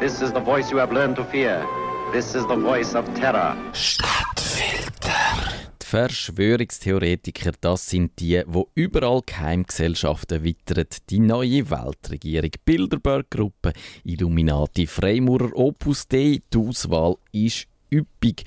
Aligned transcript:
This 0.00 0.20
is 0.20 0.32
the 0.32 0.40
voice 0.40 0.72
you 0.72 0.78
have 0.78 0.92
learned 0.92 1.14
to 1.16 1.24
fear. 1.24 1.64
This 2.12 2.34
is 2.34 2.44
the 2.48 2.56
voice 2.56 2.96
of 2.96 3.06
terror. 3.14 3.56
Stadtfilter. 3.72 5.12
Die 5.80 5.86
Verschwörungstheoretiker, 5.86 7.52
das 7.60 7.88
sind 7.88 8.18
die, 8.18 8.42
wo 8.46 8.68
überall 8.74 9.22
Geheimgesellschaften 9.24 10.42
wittern. 10.42 10.86
Die 11.08 11.20
neue 11.20 11.70
Weltregierung, 11.70 12.50
Bilderberg-Gruppe, 12.64 13.72
Illuminati, 14.02 14.88
Freimaurer, 14.88 15.52
Opus 15.54 16.08
Dei, 16.08 16.42
die 16.52 16.58
Auswahl 16.58 17.14
ist 17.30 17.68
üppig. 17.92 18.44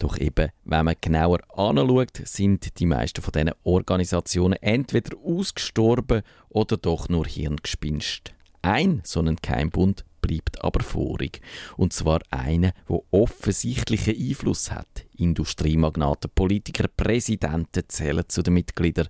Doch 0.00 0.18
eben, 0.18 0.50
wenn 0.64 0.84
man 0.84 0.96
genauer 1.00 1.38
anschaut, 1.56 2.20
sind 2.24 2.80
die 2.80 2.86
meisten 2.86 3.22
von 3.22 3.32
diesen 3.32 3.52
Organisationen 3.62 4.60
entweder 4.60 5.16
ausgestorben 5.24 6.22
oder 6.48 6.76
doch 6.76 7.08
nur 7.08 7.26
Hirngespinst. 7.26 8.34
Ein 8.62 9.00
so 9.04 9.20
ein 9.20 9.36
Keimbund 9.36 10.04
bleibt 10.20 10.62
aber 10.64 10.82
vorig. 10.82 11.40
Und 11.76 11.92
zwar 11.92 12.20
einer, 12.30 12.72
der 12.88 13.00
offensichtlichen 13.10 14.16
Einfluss 14.16 14.70
hat. 14.70 15.06
Industriemagnaten, 15.20 16.30
Politiker, 16.34 16.88
Präsidenten 16.88 17.82
zählen 17.88 18.24
zu 18.28 18.42
den 18.42 18.54
Mitgliedern. 18.54 19.08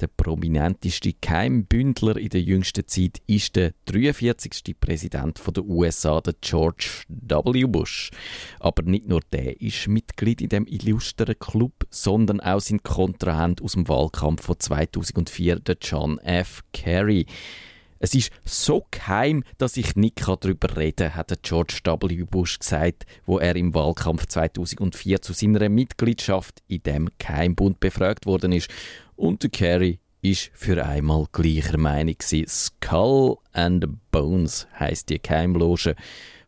Der 0.00 0.06
prominenteste 0.06 1.12
Keimbündler 1.12 2.16
in 2.16 2.28
der 2.28 2.42
jüngsten 2.42 2.86
Zeit 2.86 3.20
ist 3.26 3.56
der 3.56 3.72
43. 3.86 4.76
Präsident 4.78 5.42
der 5.54 5.64
USA, 5.64 6.20
der 6.20 6.34
George 6.40 7.02
W. 7.08 7.64
Bush. 7.64 8.10
Aber 8.60 8.82
nicht 8.82 9.08
nur 9.08 9.20
der 9.32 9.60
ist 9.60 9.88
Mitglied 9.88 10.40
in 10.40 10.48
dem 10.48 10.66
illustren 10.66 11.38
Club, 11.38 11.86
sondern 11.90 12.40
auch 12.40 12.60
sein 12.60 12.82
Kontrahent 12.82 13.60
aus 13.62 13.72
dem 13.72 13.88
Wahlkampf 13.88 14.44
von 14.44 14.58
2004, 14.58 15.60
der 15.60 15.76
John 15.80 16.18
F. 16.18 16.62
Kerry. 16.72 17.26
Es 18.00 18.14
ist 18.14 18.30
so 18.44 18.86
geheim, 18.90 19.42
dass 19.58 19.76
ich 19.76 19.96
nicht 19.96 20.26
darüber 20.26 20.76
reden 20.76 21.08
kann, 21.08 21.16
hat 21.16 21.42
George 21.42 21.80
W. 21.84 22.24
Bush 22.24 22.58
gesagt, 22.58 23.06
wo 23.26 23.38
er 23.38 23.56
im 23.56 23.74
Wahlkampf 23.74 24.26
2004 24.26 25.22
zu 25.22 25.32
seiner 25.32 25.68
Mitgliedschaft 25.68 26.62
in 26.68 26.82
dem 26.82 27.08
Geheimbund 27.18 27.80
befragt 27.80 28.26
worden 28.26 28.52
ist. 28.52 28.70
Und 29.16 29.50
Kerry 29.52 29.98
ist 30.22 30.50
für 30.54 30.84
einmal 30.84 31.26
gleicher 31.32 31.78
Meinung 31.78 32.16
Skull 32.20 33.36
and 33.52 33.86
Bones 34.10 34.66
heißt 34.78 35.10
die 35.10 35.20
Geheimloge. 35.20 35.94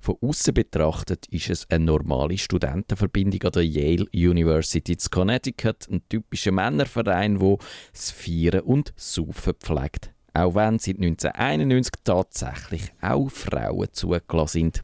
Von 0.01 0.17
außen 0.23 0.55
betrachtet 0.55 1.27
ist 1.27 1.51
es 1.51 1.71
eine 1.71 1.85
normale 1.85 2.39
Studentenverbindung 2.39 3.43
an 3.43 3.53
der 3.53 3.67
Yale 3.67 4.07
University 4.15 4.93
in 4.93 4.99
Connecticut, 5.11 5.89
ein 5.91 6.01
typischer 6.09 6.53
Männerverein, 6.53 7.41
wo 7.41 7.59
das 7.93 8.11
Feiern 8.11 8.61
und 8.61 8.95
Saufen 8.97 9.55
pflegt 9.55 10.11
auch 10.35 10.55
wenn 10.55 10.79
seit 10.79 10.97
1991 10.97 11.93
tatsächlich 12.05 12.93
auch 13.01 13.31
Frauen 13.31 13.89
zugelassen 13.93 14.49
sind. 14.49 14.83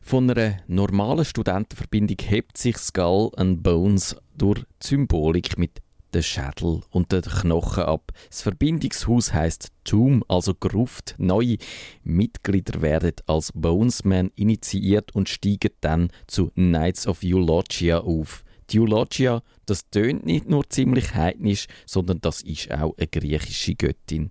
Von 0.00 0.28
einer 0.30 0.58
normalen 0.66 1.24
Studentenverbindung 1.24 2.16
hebt 2.20 2.58
sich 2.58 2.76
Skull 2.76 3.30
and 3.36 3.62
Bones 3.62 4.16
durch 4.36 4.60
die 4.60 4.88
Symbolik 4.88 5.56
mit 5.58 5.80
den 6.12 6.22
Schädel 6.22 6.82
und 6.90 7.12
den 7.12 7.22
Knochen 7.22 7.84
ab. 7.84 8.12
Das 8.28 8.42
Verbindungshaus 8.42 9.32
heißt 9.32 9.68
Tomb, 9.84 10.24
also 10.28 10.54
Gruft. 10.54 11.14
Neue 11.18 11.56
Mitglieder 12.02 12.82
werden 12.82 13.14
als 13.26 13.52
Bonesman 13.54 14.30
initiiert 14.34 15.14
und 15.14 15.28
steigen 15.28 15.72
dann 15.80 16.10
zu 16.26 16.50
Knights 16.50 17.06
of 17.06 17.20
Eulogia 17.24 18.00
auf. 18.00 18.44
Die 18.70 18.80
Eulogia, 18.80 19.42
das 19.66 19.88
tönt 19.90 20.24
nicht 20.24 20.48
nur 20.48 20.68
ziemlich 20.68 21.14
heidnisch, 21.14 21.66
sondern 21.86 22.20
das 22.20 22.42
ist 22.42 22.70
auch 22.70 22.96
eine 22.96 23.06
griechische 23.06 23.74
Göttin. 23.74 24.30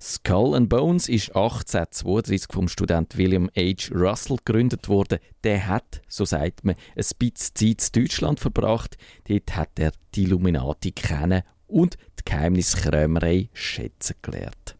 Skull 0.00 0.54
and 0.54 0.68
Bones 0.68 1.08
ist 1.08 1.28
1832 1.28 2.52
vom 2.52 2.68
Student 2.68 3.16
William 3.16 3.50
H. 3.56 3.92
Russell 3.92 4.36
gegründet 4.44 4.88
worden. 4.88 5.18
Der 5.44 5.66
hat, 5.66 6.02
so 6.08 6.24
sagt 6.24 6.64
man, 6.64 6.74
ein 6.96 7.04
bisschen 7.18 7.54
Zeit 7.54 7.96
in 7.96 8.02
Deutschland 8.02 8.40
verbracht. 8.40 8.96
Dort 9.28 9.56
hat 9.56 9.78
er 9.78 9.92
die 10.14 10.24
Illuminati 10.24 10.92
kennen 10.92 11.42
und 11.66 11.96
die 12.18 12.24
Geheimniskrämerei 12.24 13.48
schätzen 13.52 14.16
gelernt. 14.22 14.76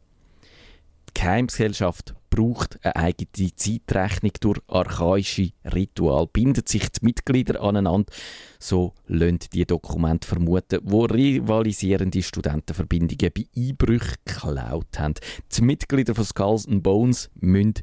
Die 1.08 1.20
Geheimgesellschaft 1.20 2.14
braucht 2.30 2.78
eine 2.84 2.96
eigene 2.96 3.54
Zeitrechnung 3.54 4.32
durch 4.40 4.60
archaische 4.68 5.50
Ritual, 5.64 6.26
bindet 6.32 6.68
sich 6.68 6.88
die 6.90 7.04
Mitglieder 7.04 7.60
aneinander. 7.62 8.12
So 8.58 8.94
lassen 9.06 9.40
die 9.52 9.66
Dokumente 9.66 10.26
vermuten, 10.26 10.80
wo 10.82 11.04
rivalisierende 11.04 12.22
Studentenverbindungen 12.22 13.32
bei 13.34 13.46
Einbrüchen 13.56 14.16
geklaut 14.24 14.98
haben. 14.98 15.14
Die 15.56 15.62
Mitglieder 15.62 16.14
von 16.14 16.24
Skulls 16.24 16.66
Bones 16.68 17.30
müssen 17.34 17.74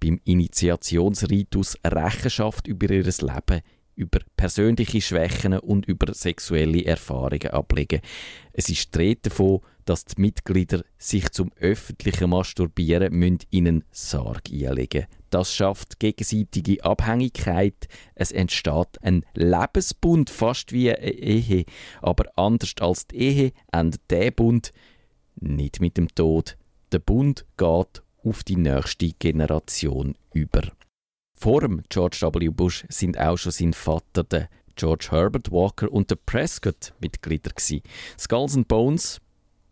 beim 0.00 0.20
Initiationsritus 0.24 1.76
Rechenschaft 1.84 2.66
über 2.66 2.90
ihr 2.90 3.04
Leben 3.04 3.62
über 3.96 4.20
persönliche 4.34 5.00
Schwächen 5.00 5.58
und 5.58 5.86
über 5.86 6.14
sexuelle 6.14 6.84
Erfahrungen 6.86 7.50
ablegen. 7.50 8.00
Es 8.52 8.70
ist 8.70 8.94
die 8.94 8.98
Rede 8.98 9.20
davon, 9.28 9.60
dass 9.90 10.04
die 10.04 10.20
Mitglieder 10.20 10.84
sich 10.98 11.32
zum 11.32 11.50
öffentlichen 11.58 12.30
Masturbieren 12.30 13.12
müssen 13.12 13.40
in 13.50 13.66
einen 13.66 13.84
Sarg 13.90 14.42
einlegen 14.48 15.06
Das 15.30 15.52
schafft 15.52 15.98
gegenseitige 15.98 16.84
Abhängigkeit. 16.84 17.88
Es 18.14 18.30
entsteht 18.30 19.02
ein 19.02 19.26
Lebensbund, 19.34 20.30
fast 20.30 20.70
wie 20.70 20.92
eine 20.92 21.10
Ehe. 21.10 21.64
Aber 22.02 22.26
anders 22.36 22.74
als 22.78 23.08
die 23.08 23.16
Ehe 23.16 23.52
endet 23.72 24.00
der 24.10 24.30
Bund 24.30 24.70
nicht 25.40 25.80
mit 25.80 25.96
dem 25.96 26.06
Tod. 26.14 26.56
Der 26.92 27.00
Bund 27.00 27.44
geht 27.56 28.02
auf 28.22 28.44
die 28.44 28.56
nächste 28.58 29.10
Generation 29.18 30.14
über. 30.32 30.70
Vor 31.36 31.62
dem 31.62 31.82
George 31.88 32.18
W. 32.32 32.48
Bush 32.50 32.84
sind 32.88 33.18
auch 33.18 33.38
schon 33.38 33.50
sein 33.50 33.72
Vater, 33.72 34.22
der 34.22 34.48
George 34.76 35.08
Herbert 35.10 35.50
Walker 35.50 35.90
und 35.90 36.12
der 36.12 36.16
Prescott 36.26 36.94
Mitglieder 37.00 37.50
gewesen. 37.50 37.82
Skulls 38.16 38.56
and 38.56 38.68
Bones 38.68 39.20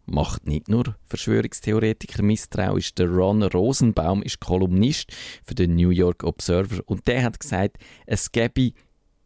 macht 0.09 0.47
nicht 0.47 0.69
nur 0.69 0.97
Verschwörungstheoretiker 1.07 2.23
misstrauisch. 2.23 2.95
Der 2.95 3.09
Ron 3.09 3.43
Rosenbaum 3.43 4.23
ist 4.23 4.41
Kolumnist 4.41 5.13
für 5.45 5.55
den 5.55 5.77
New 5.77 5.91
York 5.91 6.25
Observer 6.25 6.83
und 6.87 7.07
der 7.07 7.23
hat 7.23 7.41
gesagt, 7.41 7.79
es 8.07 8.33
gäbe 8.33 8.73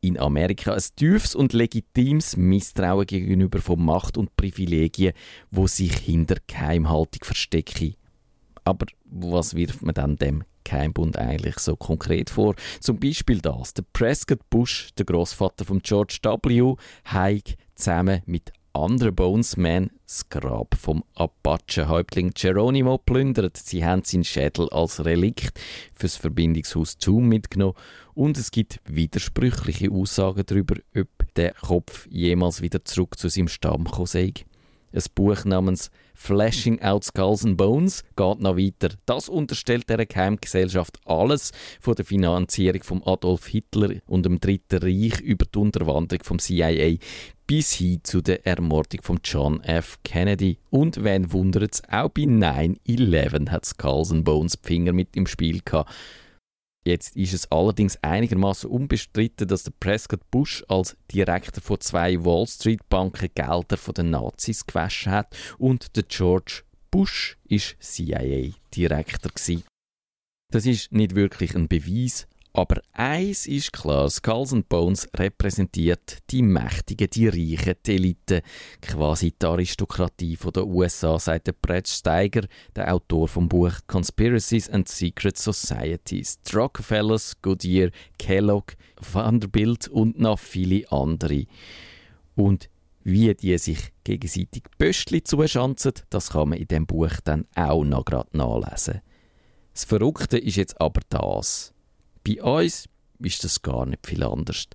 in 0.00 0.18
Amerika 0.18 0.74
ein 0.74 0.82
tiefes 0.96 1.34
und 1.34 1.52
legitimes 1.52 2.36
Misstrauen 2.36 3.06
gegenüber 3.06 3.60
von 3.60 3.82
Macht 3.82 4.18
und 4.18 4.36
Privilegien, 4.36 5.12
wo 5.50 5.66
sich 5.68 5.96
hinter 5.96 6.36
Geheimhaltung 6.48 7.22
verstecke. 7.22 7.94
Aber 8.64 8.86
was 9.04 9.54
wirft 9.54 9.82
man 9.82 9.94
dann 9.94 10.16
dem 10.16 10.44
Geheimbund 10.64 11.16
eigentlich 11.16 11.58
so 11.58 11.76
konkret 11.76 12.30
vor? 12.30 12.54
Zum 12.80 12.98
Beispiel 12.98 13.40
das. 13.40 13.74
Der 13.74 13.84
Prescott 13.92 14.48
Bush, 14.50 14.90
der 14.98 15.06
Großvater 15.06 15.64
von 15.64 15.80
George 15.80 16.18
W., 16.22 16.74
hat 17.04 17.56
zusammen 17.74 18.22
mit 18.26 18.52
anderen 18.74 19.14
Bonesmen 19.14 19.90
das 20.06 20.28
Grab 20.28 20.74
vom 20.74 21.04
Apache-Häuptling 21.14 22.32
Geronimo 22.34 22.98
plündert. 22.98 23.56
Sie 23.56 23.84
haben 23.84 24.04
seinen 24.04 24.24
Schädel 24.24 24.68
als 24.70 25.04
Relikt 25.04 25.60
fürs 25.94 26.16
Verbindungshaus 26.16 26.96
Zoom 26.98 27.28
mitgenommen 27.28 27.74
und 28.14 28.38
es 28.38 28.50
gibt 28.50 28.80
widersprüchliche 28.84 29.90
Aussagen 29.90 30.44
darüber, 30.46 30.76
ob 30.96 31.08
der 31.36 31.54
Kopf 31.54 32.06
jemals 32.10 32.62
wieder 32.62 32.84
zurück 32.84 33.18
zu 33.18 33.28
seinem 33.28 33.48
Stamm 33.48 33.86
sei. 34.04 34.32
Ein 34.94 35.02
Buch 35.14 35.44
namens 35.46 35.90
Flashing 36.14 36.82
Out 36.82 37.04
Skulls 37.04 37.44
and 37.44 37.56
Bones 37.56 38.04
geht 38.14 38.40
noch 38.40 38.58
weiter. 38.58 38.94
Das 39.06 39.28
unterstellt 39.28 39.88
der 39.88 40.04
Geheimgesellschaft 40.04 40.98
alles 41.06 41.52
von 41.80 41.94
der 41.94 42.04
Finanzierung 42.04 42.82
von 42.82 43.02
Adolf 43.02 43.46
Hitler 43.46 43.94
und 44.06 44.26
dem 44.26 44.38
Dritten 44.38 44.82
Reich 44.82 45.20
über 45.20 45.46
die 45.46 45.58
Unterwanderung 45.58 46.22
vom 46.22 46.38
CIA 46.38 46.98
bis 47.52 47.74
hin 47.74 48.00
zu 48.02 48.22
der 48.22 48.46
Ermordung 48.46 49.02
von 49.02 49.20
John 49.22 49.62
F. 49.62 49.98
Kennedy. 50.04 50.56
Und 50.70 51.04
wen 51.04 51.30
es, 51.34 51.82
auch 51.86 52.08
bei 52.08 52.22
9-11 52.22 53.50
hat 53.50 53.66
and 54.10 54.24
Bones 54.24 54.56
die 54.56 54.66
Finger 54.66 54.94
mit 54.94 55.14
im 55.16 55.26
Spiel 55.26 55.60
gehabt. 55.62 55.92
Jetzt 56.86 57.14
ist 57.14 57.34
es 57.34 57.52
allerdings 57.52 57.98
einigermaßen 58.02 58.70
unbestritten, 58.70 59.46
dass 59.46 59.64
der 59.64 59.74
Prescott 59.78 60.30
Bush 60.30 60.64
als 60.66 60.96
Direktor 61.12 61.62
von 61.62 61.78
zwei 61.80 62.24
Wall 62.24 62.46
Street 62.46 62.88
Banken 62.88 63.28
Gelder 63.34 63.76
von 63.76 63.92
den 63.92 64.08
Nazis 64.08 64.66
gewaschen 64.66 65.12
hat 65.12 65.36
und 65.58 65.94
der 65.94 66.04
George 66.04 66.62
Bush 66.90 67.36
ist 67.44 67.76
CIA 67.80 68.54
Direktor 68.74 69.30
Das 70.50 70.64
ist 70.64 70.90
nicht 70.90 71.14
wirklich 71.14 71.54
ein 71.54 71.68
Beweis, 71.68 72.26
aber 72.54 72.82
eins 72.92 73.46
ist 73.46 73.72
klar, 73.72 74.10
Skulls 74.10 74.52
and 74.52 74.68
Bones 74.68 75.08
repräsentiert 75.16 76.18
die 76.30 76.42
Mächtigen, 76.42 77.08
die 77.08 77.28
Reichen, 77.28 77.74
die 77.86 77.94
Elite, 77.94 78.42
quasi 78.82 79.32
die 79.32 79.46
Aristokratie 79.46 80.36
der 80.54 80.66
USA, 80.66 81.18
sagt 81.18 81.46
der 81.46 81.54
Brett 81.54 81.88
Steiger, 81.88 82.42
der 82.76 82.92
Autor 82.92 83.28
vom 83.28 83.48
Buch 83.48 83.72
Conspiracies 83.86 84.68
and 84.68 84.86
Secret 84.86 85.38
Societies. 85.38 86.42
Die 86.42 86.54
Rockefellers, 86.54 87.40
Goodyear, 87.40 87.90
Kellogg, 88.18 88.74
Vanderbilt 89.00 89.88
und 89.88 90.20
noch 90.20 90.38
viele 90.38 90.90
andere. 90.92 91.46
Und 92.36 92.68
wie 93.02 93.34
die 93.34 93.56
sich 93.56 93.92
gegenseitig 94.04 94.64
Pöstli 94.78 95.24
zuschanzen, 95.24 95.94
das 96.10 96.30
kann 96.30 96.50
man 96.50 96.58
in 96.58 96.68
dem 96.68 96.86
Buch 96.86 97.14
dann 97.24 97.46
auch 97.54 97.82
noch 97.82 98.04
gerade 98.04 98.36
nachlesen. 98.36 99.00
Das 99.72 99.84
Verrückte 99.84 100.36
ist 100.36 100.56
jetzt 100.56 100.78
aber 100.80 101.00
das. 101.08 101.72
Bei 102.24 102.42
uns 102.42 102.88
ist 103.18 103.44
das 103.44 103.62
gar 103.62 103.86
nicht 103.86 104.06
viel 104.06 104.22
anders. 104.22 104.66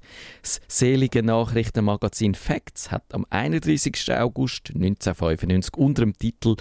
Das 0.41 0.61
selige 0.67 1.23
Nachrichtenmagazin 1.23 2.35
Facts 2.35 2.91
hat 2.91 3.13
am 3.13 3.25
31. 3.29 4.11
August 4.13 4.69
1995 4.69 5.75
unter 5.77 6.03
dem 6.03 6.17
Titel 6.17 6.55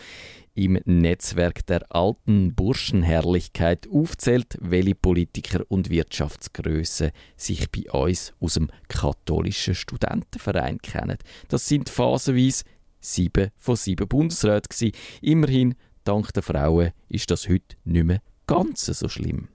im 0.54 0.80
Netzwerk 0.84 1.66
der 1.66 1.84
alten 1.94 2.54
Burschenherrlichkeit 2.54 3.86
aufzählt, 3.92 4.56
welche 4.60 4.94
Politiker 4.94 5.64
und 5.68 5.90
Wirtschaftsgröße 5.90 7.12
sich 7.36 7.70
bei 7.70 7.90
uns 7.92 8.32
aus 8.40 8.54
dem 8.54 8.70
katholischen 8.88 9.74
Studentenverein 9.74 10.78
kennen. 10.78 11.18
Das 11.48 11.68
sind 11.68 11.90
phasenweise 11.90 12.64
sieben 13.00 13.50
von 13.56 13.76
sieben 13.76 14.08
Bundesräten. 14.08 14.92
Immerhin, 15.20 15.74
dank 16.04 16.32
der 16.32 16.42
Frauen, 16.42 16.92
ist 17.08 17.30
das 17.30 17.48
heute 17.48 17.76
nicht 17.84 18.06
mehr 18.06 18.22
ganz 18.46 18.86
so 18.86 19.08
schlimm. 19.08 19.44